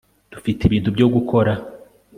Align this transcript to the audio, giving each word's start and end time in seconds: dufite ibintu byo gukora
dufite 0.33 0.61
ibintu 0.65 0.89
byo 0.95 1.07
gukora 1.13 1.53